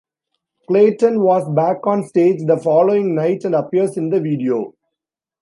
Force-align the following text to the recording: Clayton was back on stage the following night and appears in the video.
Clayton 0.67 1.21
was 1.21 1.47
back 1.53 1.85
on 1.85 2.03
stage 2.03 2.43
the 2.47 2.57
following 2.57 3.13
night 3.13 3.43
and 3.45 3.53
appears 3.53 3.97
in 3.97 4.09
the 4.09 4.19
video. 4.19 4.73